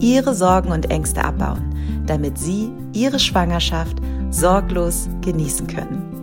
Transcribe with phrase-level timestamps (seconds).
[0.00, 1.74] Ihre Sorgen und Ängste abbauen,
[2.06, 3.96] damit Sie Ihre Schwangerschaft
[4.30, 6.18] sorglos genießen können.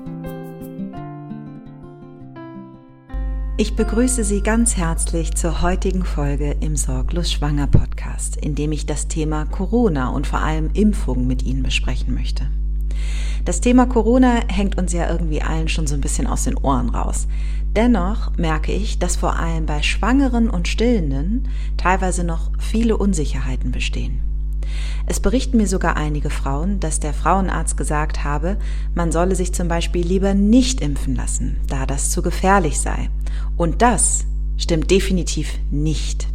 [3.58, 8.86] Ich begrüße Sie ganz herzlich zur heutigen Folge im Sorglos Schwanger Podcast, in dem ich
[8.86, 12.48] das Thema Corona und vor allem Impfung mit Ihnen besprechen möchte.
[13.46, 16.90] Das Thema Corona hängt uns ja irgendwie allen schon so ein bisschen aus den Ohren
[16.90, 17.28] raus.
[17.76, 24.20] Dennoch merke ich, dass vor allem bei Schwangeren und Stillenden teilweise noch viele Unsicherheiten bestehen.
[25.06, 28.58] Es berichten mir sogar einige Frauen, dass der Frauenarzt gesagt habe,
[28.96, 33.10] man solle sich zum Beispiel lieber nicht impfen lassen, da das zu gefährlich sei.
[33.58, 34.26] Und das
[34.58, 36.28] stimmt definitiv nicht.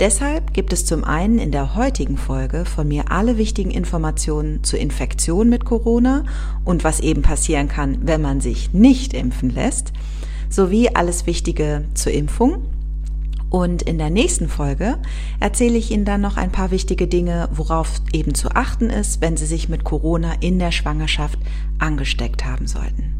[0.00, 4.78] Deshalb gibt es zum einen in der heutigen Folge von mir alle wichtigen Informationen zur
[4.78, 6.24] Infektion mit Corona
[6.64, 9.92] und was eben passieren kann, wenn man sich nicht impfen lässt
[10.48, 12.64] sowie alles Wichtige zur Impfung.
[13.50, 14.98] Und in der nächsten Folge
[15.38, 19.36] erzähle ich Ihnen dann noch ein paar wichtige Dinge, worauf eben zu achten ist, wenn
[19.36, 21.38] Sie sich mit Corona in der Schwangerschaft
[21.78, 23.19] angesteckt haben sollten.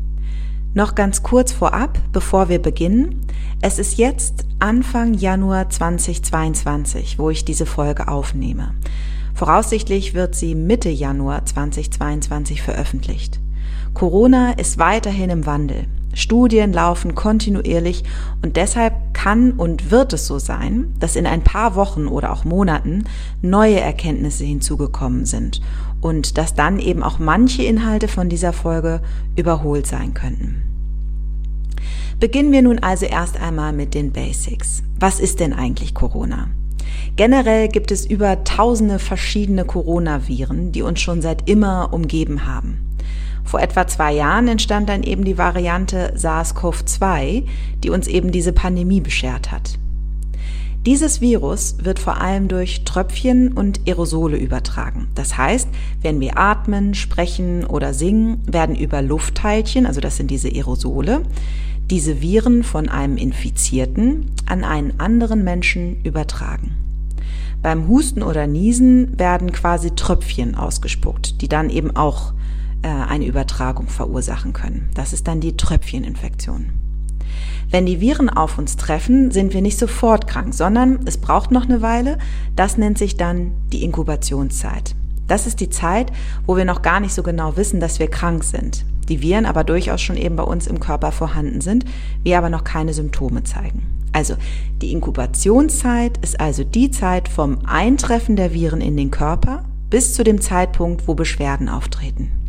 [0.73, 3.27] Noch ganz kurz vorab, bevor wir beginnen.
[3.61, 8.75] Es ist jetzt Anfang Januar 2022, wo ich diese Folge aufnehme.
[9.35, 13.41] Voraussichtlich wird sie Mitte Januar 2022 veröffentlicht.
[13.95, 15.87] Corona ist weiterhin im Wandel.
[16.21, 18.05] Studien laufen kontinuierlich
[18.43, 22.45] und deshalb kann und wird es so sein, dass in ein paar Wochen oder auch
[22.45, 23.05] Monaten
[23.43, 25.61] neue Erkenntnisse hinzugekommen sind
[26.01, 29.01] und dass dann eben auch manche Inhalte von dieser Folge
[29.35, 30.63] überholt sein könnten.
[32.19, 34.83] Beginnen wir nun also erst einmal mit den Basics.
[34.99, 36.49] Was ist denn eigentlich Corona?
[37.17, 42.90] Generell gibt es über tausende verschiedene Coronaviren, die uns schon seit immer umgeben haben.
[43.51, 47.43] Vor etwa zwei Jahren entstand dann eben die Variante SARS-CoV-2,
[47.83, 49.77] die uns eben diese Pandemie beschert hat.
[50.87, 55.09] Dieses Virus wird vor allem durch Tröpfchen und Aerosole übertragen.
[55.17, 55.69] Das heißt,
[56.01, 61.23] wenn wir atmen, sprechen oder singen, werden über Luftteilchen, also das sind diese Aerosole,
[61.91, 66.77] diese Viren von einem Infizierten an einen anderen Menschen übertragen.
[67.63, 72.33] Beim Husten oder Niesen werden quasi Tröpfchen ausgespuckt, die dann eben auch
[72.83, 74.91] äh, eine Übertragung verursachen können.
[74.95, 76.71] Das ist dann die Tröpfcheninfektion.
[77.71, 81.65] Wenn die Viren auf uns treffen, sind wir nicht sofort krank, sondern es braucht noch
[81.65, 82.19] eine Weile.
[82.57, 84.97] Das nennt sich dann die Inkubationszeit.
[85.29, 86.11] Das ist die Zeit,
[86.47, 88.85] wo wir noch gar nicht so genau wissen, dass wir krank sind.
[89.09, 91.85] Die Viren aber durchaus schon eben bei uns im Körper vorhanden sind,
[92.25, 93.83] wir aber noch keine Symptome zeigen.
[94.13, 94.35] Also
[94.83, 100.25] die Inkubationszeit ist also die Zeit vom Eintreffen der Viren in den Körper bis zu
[100.25, 102.40] dem Zeitpunkt, wo Beschwerden auftreten.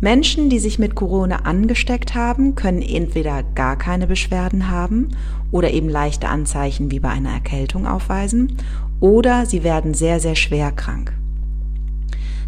[0.00, 5.16] Menschen, die sich mit Corona angesteckt haben, können entweder gar keine Beschwerden haben
[5.50, 8.58] oder eben leichte Anzeichen wie bei einer Erkältung aufweisen
[9.00, 11.14] oder sie werden sehr, sehr schwer krank.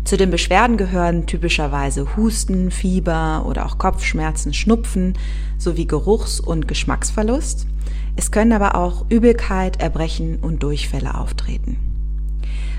[0.04, 5.15] Zu den Beschwerden gehören typischerweise Husten, Fieber oder auch Kopfschmerzen, Schnupfen
[5.56, 7.66] sowie Geruchs- und Geschmacksverlust.
[8.16, 11.88] Es können aber auch Übelkeit, Erbrechen und Durchfälle auftreten.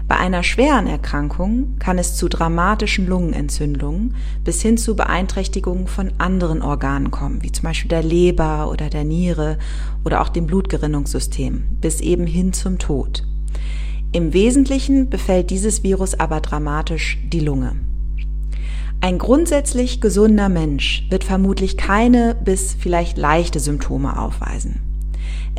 [0.10, 6.64] Bei einer schweren Erkrankung kann es zu dramatischen Lungenentzündungen bis hin zu Beeinträchtigungen von anderen
[6.64, 9.60] Organen kommen, wie zum Beispiel der Leber oder der Niere
[10.04, 13.24] oder auch dem Blutgerinnungssystem, bis eben hin zum Tod.
[14.12, 17.76] Im Wesentlichen befällt dieses Virus aber dramatisch die Lunge.
[19.02, 24.89] Ein grundsätzlich gesunder Mensch wird vermutlich keine bis vielleicht leichte Symptome aufweisen.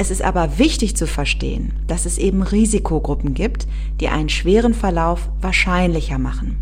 [0.00, 3.68] Es ist aber wichtig zu verstehen, dass es eben Risikogruppen gibt,
[4.00, 6.56] die einen schweren Verlauf wahrscheinlicher machen.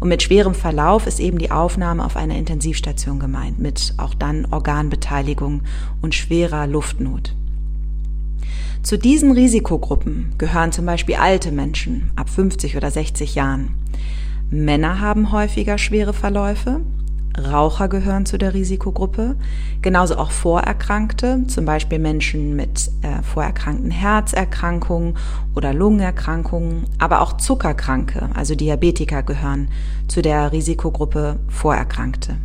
[0.00, 4.46] Und mit schwerem Verlauf ist eben die Aufnahme auf einer Intensivstation gemeint, mit auch dann
[4.50, 5.62] Organbeteiligung
[6.00, 7.36] und schwerer Luftnot.
[8.82, 13.76] Zu diesen Risikogruppen gehören zum Beispiel alte Menschen ab 50 oder 60 Jahren.
[14.50, 16.80] Männer haben häufiger schwere Verläufe,
[17.38, 19.36] Raucher gehören zu der Risikogruppe,
[19.80, 25.16] genauso auch Vorerkrankte, zum Beispiel Menschen mit äh, vorerkrankten Herzerkrankungen
[25.54, 29.68] oder Lungenerkrankungen, aber auch Zuckerkranke, also Diabetiker gehören
[30.08, 32.36] zu der Risikogruppe Vorerkrankte.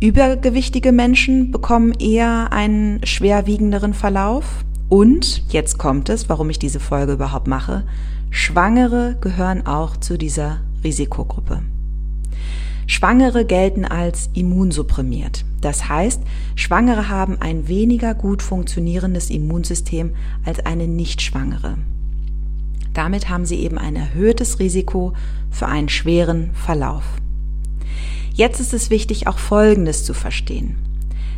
[0.00, 7.12] Übergewichtige Menschen bekommen eher einen schwerwiegenderen Verlauf und, jetzt kommt es, warum ich diese Folge
[7.12, 7.84] überhaupt mache,
[8.30, 11.62] Schwangere gehören auch zu dieser Risikogruppe.
[12.86, 15.44] Schwangere gelten als immunsupprimiert.
[15.60, 16.20] Das heißt,
[16.56, 20.12] Schwangere haben ein weniger gut funktionierendes Immunsystem
[20.44, 21.78] als eine Nichtschwangere.
[22.94, 25.14] Damit haben sie eben ein erhöhtes Risiko
[25.50, 27.04] für einen schweren Verlauf.
[28.34, 30.76] Jetzt ist es wichtig, auch Folgendes zu verstehen.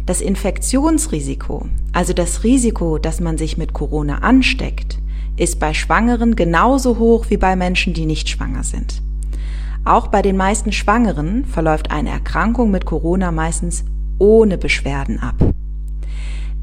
[0.06, 4.98] Das Infektionsrisiko, also das Risiko, dass man sich mit Corona ansteckt,
[5.36, 9.02] ist bei Schwangeren genauso hoch wie bei Menschen, die nicht schwanger sind.
[9.84, 13.84] Auch bei den meisten Schwangeren verläuft eine Erkrankung mit Corona meistens
[14.18, 15.34] ohne Beschwerden ab.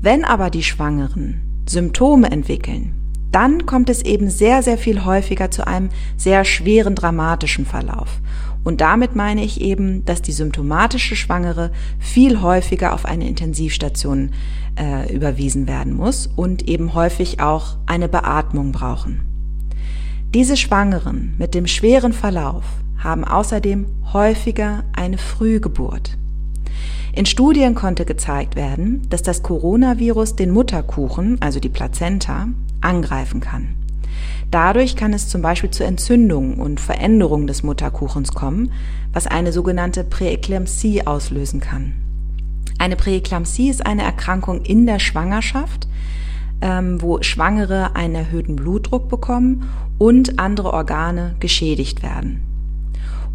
[0.02, 2.94] Wenn aber die Schwangeren Symptome entwickeln,
[3.32, 8.20] dann kommt es eben sehr, sehr viel häufiger zu einem sehr schweren dramatischen Verlauf.
[8.64, 14.32] Und damit meine ich eben, dass die symptomatische Schwangere viel häufiger auf eine Intensivstation
[14.80, 19.22] äh, überwiesen werden muss und eben häufig auch eine Beatmung brauchen.
[20.34, 22.64] Diese Schwangeren mit dem schweren Verlauf
[23.04, 26.18] haben außerdem häufiger eine Frühgeburt.
[27.14, 32.48] In Studien konnte gezeigt werden, dass das Coronavirus den Mutterkuchen, also die Plazenta,
[32.80, 33.76] angreifen kann.
[34.50, 38.72] Dadurch kann es zum Beispiel zu Entzündungen und Veränderungen des Mutterkuchens kommen,
[39.14, 41.94] was eine sogenannte Präeklampsie auslösen kann.
[42.78, 45.88] Eine Präeklampsie ist eine Erkrankung in der Schwangerschaft,
[46.62, 52.51] ähm, wo Schwangere einen erhöhten Blutdruck bekommen und andere Organe geschädigt werden.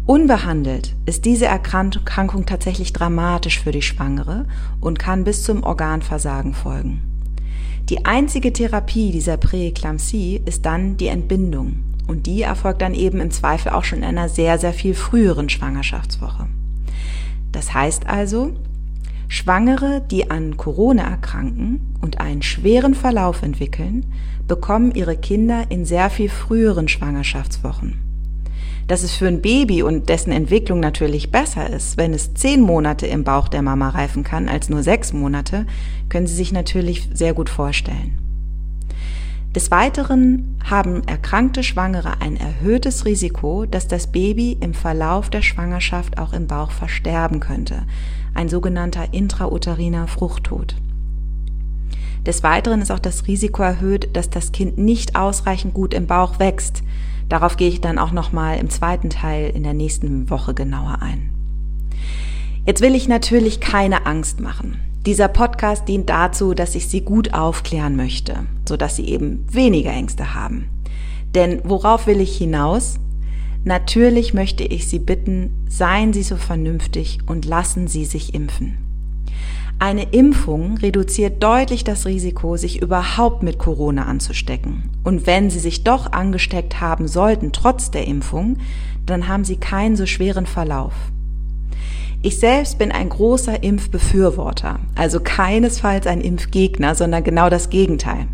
[0.07, 4.45] Unbehandelt ist diese Erkrankung tatsächlich dramatisch für die Schwangere
[4.79, 7.01] und kann bis zum Organversagen folgen.
[7.89, 13.31] Die einzige Therapie dieser Präeklampsie ist dann die Entbindung und die erfolgt dann eben im
[13.31, 16.47] Zweifel auch schon in einer sehr, sehr viel früheren Schwangerschaftswoche.
[17.51, 18.53] Das heißt also,
[19.27, 24.05] Schwangere, die an Corona erkranken und einen schweren Verlauf entwickeln,
[24.47, 28.06] bekommen ihre Kinder in sehr viel früheren Schwangerschaftswochen.
[28.87, 33.05] Dass es für ein Baby und dessen Entwicklung natürlich besser ist, wenn es zehn Monate
[33.05, 35.65] im Bauch der Mama reifen kann, als nur sechs Monate,
[36.07, 38.17] können Sie sich natürlich sehr gut vorstellen.
[39.53, 46.19] Des Weiteren haben erkrankte Schwangere ein erhöhtes Risiko, dass das Baby im Verlauf der Schwangerschaft
[46.19, 47.83] auch im Bauch versterben könnte,
[48.35, 50.75] ein sogenannter intrauteriner Fruchttod.
[52.25, 56.39] Des Weiteren ist auch das Risiko erhöht, dass das Kind nicht ausreichend gut im Bauch
[56.39, 56.83] wächst,
[57.29, 61.29] Darauf gehe ich dann auch nochmal im zweiten Teil in der nächsten Woche genauer ein.
[62.65, 64.79] Jetzt will ich natürlich keine Angst machen.
[65.05, 70.33] Dieser Podcast dient dazu, dass ich Sie gut aufklären möchte, sodass Sie eben weniger Ängste
[70.33, 70.67] haben.
[71.33, 72.99] Denn worauf will ich hinaus?
[73.63, 78.86] Natürlich möchte ich Sie bitten, seien Sie so vernünftig und lassen Sie sich impfen.
[79.79, 84.89] Eine Impfung reduziert deutlich das Risiko, sich überhaupt mit Corona anzustecken.
[85.03, 88.57] Und wenn Sie sich doch angesteckt haben sollten, trotz der Impfung,
[89.05, 90.93] dann haben Sie keinen so schweren Verlauf.
[92.23, 98.25] Ich selbst bin ein großer Impfbefürworter, also keinesfalls ein Impfgegner, sondern genau das Gegenteil.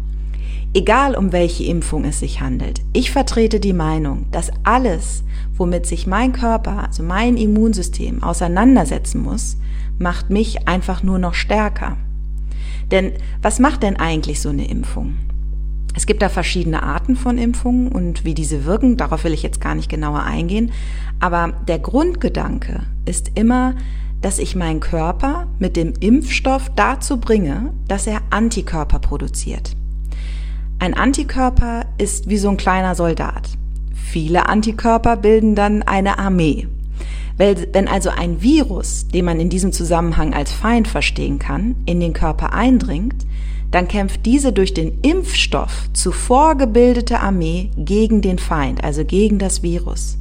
[0.74, 5.26] Egal um welche Impfung es sich handelt, ich vertrete die Meinung, dass alles,
[5.56, 9.58] womit sich mein Körper, also mein Immunsystem auseinandersetzen muss,
[10.00, 11.98] macht mich einfach nur noch stärker.
[12.92, 15.16] Denn was macht denn eigentlich so eine Impfung?
[15.96, 19.62] Es gibt da verschiedene Arten von Impfungen und wie diese wirken, darauf will ich jetzt
[19.62, 20.72] gar nicht genauer eingehen.
[21.20, 23.76] Aber der Grundgedanke ist immer,
[24.22, 29.76] dass ich meinen Körper mit dem Impfstoff dazu bringe, dass er Antikörper produziert.
[30.80, 33.50] Ein Antikörper ist wie so ein kleiner Soldat.
[34.14, 36.68] Viele Antikörper bilden dann eine Armee.
[37.38, 42.14] Wenn also ein Virus, den man in diesem Zusammenhang als Feind verstehen kann, in den
[42.14, 43.26] Körper eindringt,
[43.72, 49.64] dann kämpft diese durch den Impfstoff zuvor gebildete Armee gegen den Feind, also gegen das
[49.64, 50.20] Virus.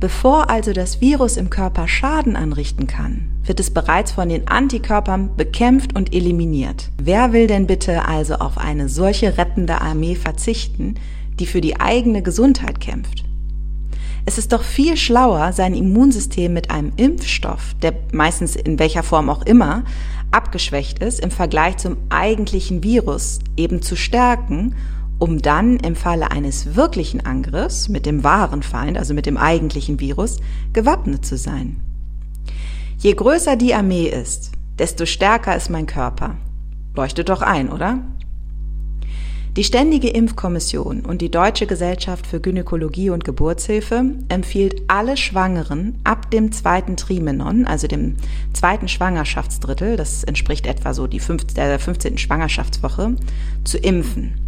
[0.00, 5.36] Bevor also das Virus im Körper Schaden anrichten kann, wird es bereits von den Antikörpern
[5.36, 6.90] bekämpft und eliminiert.
[7.00, 10.96] Wer will denn bitte also auf eine solche rettende Armee verzichten,
[11.38, 13.24] die für die eigene Gesundheit kämpft?
[14.24, 19.28] Es ist doch viel schlauer, sein Immunsystem mit einem Impfstoff, der meistens in welcher Form
[19.28, 19.84] auch immer
[20.30, 24.76] abgeschwächt ist, im Vergleich zum eigentlichen Virus eben zu stärken,
[25.18, 30.00] um dann im Falle eines wirklichen Angriffs mit dem wahren Feind, also mit dem eigentlichen
[30.00, 30.38] Virus,
[30.72, 31.80] gewappnet zu sein.
[32.98, 36.36] Je größer die Armee ist, desto stärker ist mein Körper.
[36.94, 37.98] Leuchtet doch ein, oder?
[39.54, 46.30] Die Ständige Impfkommission und die Deutsche Gesellschaft für Gynäkologie und Geburtshilfe empfiehlt alle Schwangeren ab
[46.30, 48.16] dem zweiten Trimenon, also dem
[48.54, 52.16] zweiten Schwangerschaftsdrittel, das entspricht etwa so die 15, der 15.
[52.16, 53.14] Schwangerschaftswoche,
[53.62, 54.40] zu impfen.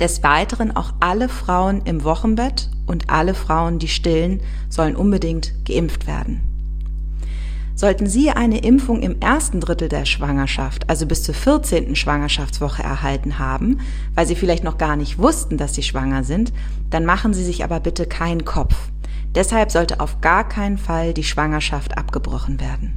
[0.00, 6.06] Des Weiteren auch alle Frauen im Wochenbett und alle Frauen, die stillen, sollen unbedingt geimpft
[6.06, 6.51] werden.
[7.74, 11.96] Sollten Sie eine Impfung im ersten Drittel der Schwangerschaft, also bis zur 14.
[11.96, 13.80] Schwangerschaftswoche erhalten haben,
[14.14, 16.52] weil Sie vielleicht noch gar nicht wussten, dass Sie schwanger sind,
[16.90, 18.76] dann machen Sie sich aber bitte keinen Kopf.
[19.34, 22.92] Deshalb sollte auf gar keinen Fall die Schwangerschaft abgebrochen werden.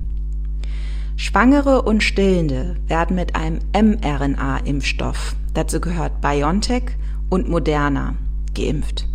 [1.15, 6.97] Schwangere und Stillende werden mit einem mRNA-Impfstoff, dazu gehört BioNTech
[7.29, 8.15] und Moderna,
[8.53, 9.07] geimpft.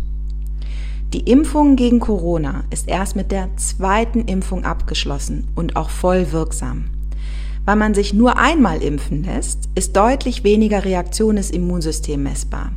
[1.13, 6.85] Die Impfung gegen Corona ist erst mit der zweiten Impfung abgeschlossen und auch voll wirksam.
[7.65, 12.71] Weil man sich nur einmal impfen lässt, ist deutlich weniger Reaktion des Immunsystems messbar.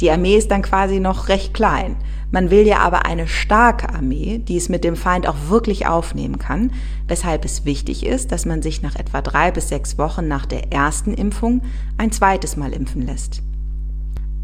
[0.00, 1.94] Die Armee ist dann quasi noch recht klein.
[2.32, 6.38] Man will ja aber eine starke Armee, die es mit dem Feind auch wirklich aufnehmen
[6.40, 6.72] kann,
[7.06, 10.72] weshalb es wichtig ist, dass man sich nach etwa drei bis sechs Wochen nach der
[10.72, 11.62] ersten Impfung
[11.96, 13.40] ein zweites Mal impfen lässt.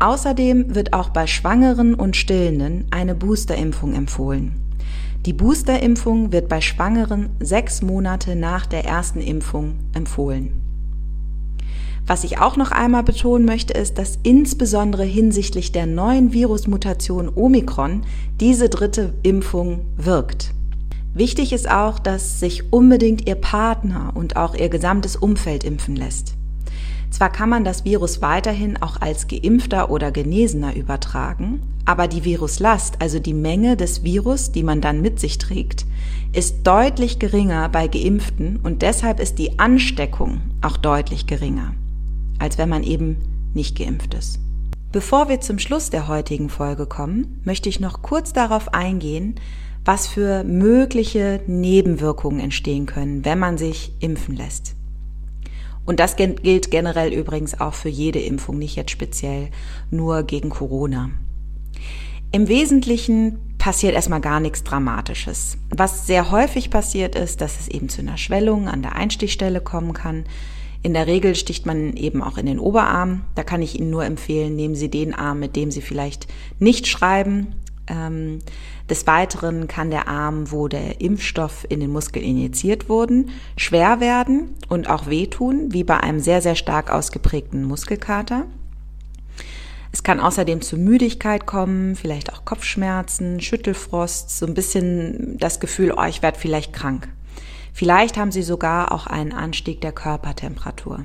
[0.04, 4.52] Außerdem wird auch bei Schwangeren und Stillenden eine Boosterimpfung empfohlen.
[5.24, 10.60] Die Boosterimpfung wird bei Schwangeren sechs Monate nach der ersten Impfung empfohlen.
[12.06, 18.02] Was ich auch noch einmal betonen möchte, ist, dass insbesondere hinsichtlich der neuen Virusmutation Omikron
[18.40, 20.52] diese dritte Impfung wirkt.
[21.14, 26.34] Wichtig ist auch, dass sich unbedingt Ihr Partner und auch Ihr gesamtes Umfeld impfen lässt.
[27.14, 33.00] Zwar kann man das Virus weiterhin auch als geimpfter oder genesener übertragen, aber die Viruslast,
[33.00, 35.86] also die Menge des Virus, die man dann mit sich trägt,
[36.32, 41.76] ist deutlich geringer bei geimpften und deshalb ist die Ansteckung auch deutlich geringer,
[42.40, 43.18] als wenn man eben
[43.54, 44.40] nicht geimpft ist.
[44.90, 49.36] Bevor wir zum Schluss der heutigen Folge kommen, möchte ich noch kurz darauf eingehen,
[49.84, 54.74] was für mögliche Nebenwirkungen entstehen können, wenn man sich impfen lässt.
[55.86, 59.48] Und das gilt generell übrigens auch für jede Impfung, nicht jetzt speziell
[59.90, 61.10] nur gegen Corona.
[62.32, 65.56] Im Wesentlichen passiert erstmal gar nichts Dramatisches.
[65.70, 69.92] Was sehr häufig passiert ist, dass es eben zu einer Schwellung an der Einstichstelle kommen
[69.92, 70.24] kann.
[70.82, 73.24] In der Regel sticht man eben auch in den Oberarm.
[73.34, 76.26] Da kann ich Ihnen nur empfehlen, nehmen Sie den Arm, mit dem Sie vielleicht
[76.58, 77.54] nicht schreiben.
[77.86, 78.38] Ähm,
[78.88, 84.54] des Weiteren kann der Arm, wo der Impfstoff in den Muskel injiziert wurden, schwer werden
[84.68, 88.46] und auch wehtun, wie bei einem sehr, sehr stark ausgeprägten Muskelkater.
[89.92, 95.94] Es kann außerdem zu Müdigkeit kommen, vielleicht auch Kopfschmerzen, Schüttelfrost, so ein bisschen das Gefühl,
[95.96, 97.08] oh, ich werde vielleicht krank.
[97.72, 101.04] Vielleicht haben Sie sogar auch einen Anstieg der Körpertemperatur.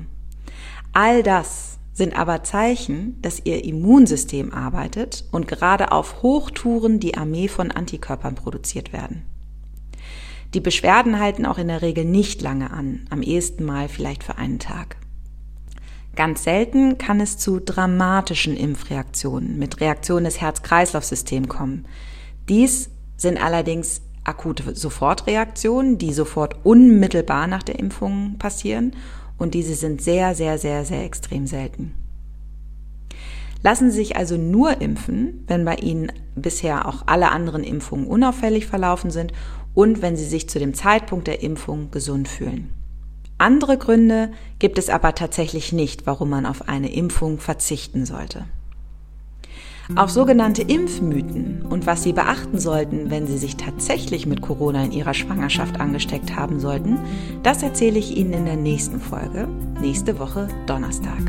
[0.92, 7.48] All das sind aber Zeichen, dass ihr Immunsystem arbeitet und gerade auf Hochtouren die Armee
[7.48, 9.24] von Antikörpern produziert werden.
[10.54, 14.38] Die Beschwerden halten auch in der Regel nicht lange an, am ehesten mal vielleicht für
[14.38, 14.96] einen Tag.
[16.16, 21.86] Ganz selten kann es zu dramatischen Impfreaktionen mit Reaktionen des Herz-Kreislauf-Systems kommen.
[22.48, 28.96] Dies sind allerdings akute Sofortreaktionen, die sofort unmittelbar nach der Impfung passieren
[29.40, 31.94] und diese sind sehr, sehr, sehr, sehr extrem selten.
[33.62, 38.66] Lassen Sie sich also nur impfen, wenn bei Ihnen bisher auch alle anderen Impfungen unauffällig
[38.66, 39.32] verlaufen sind
[39.74, 42.70] und wenn Sie sich zu dem Zeitpunkt der Impfung gesund fühlen.
[43.38, 48.44] Andere Gründe gibt es aber tatsächlich nicht, warum man auf eine Impfung verzichten sollte.
[49.96, 54.92] Auf sogenannte Impfmythen und was Sie beachten sollten, wenn Sie sich tatsächlich mit Corona in
[54.92, 56.98] Ihrer Schwangerschaft angesteckt haben sollten,
[57.42, 59.48] das erzähle ich Ihnen in der nächsten Folge,
[59.80, 61.20] nächste Woche Donnerstag.